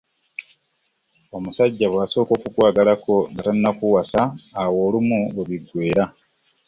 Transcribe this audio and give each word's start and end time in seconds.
Omusajja 1.35 1.85
bw'asooka 1.89 2.31
okukwagalako 2.35 3.15
nga 3.31 3.41
tannakuwasa 3.45 4.21
awo 4.61 4.75
olumu 4.87 5.19
we 5.35 5.43
biggweera. 5.49 6.05